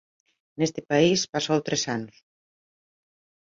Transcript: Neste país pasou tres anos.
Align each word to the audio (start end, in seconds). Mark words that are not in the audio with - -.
Neste 0.59 0.81
país 0.91 1.19
pasou 1.33 1.57
tres 1.67 1.83
anos. 1.97 2.17